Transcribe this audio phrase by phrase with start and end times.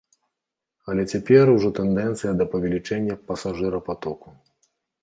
[0.93, 4.29] Але цяпер ужо тэндэнцыя да павелічэння пасажырапатоку.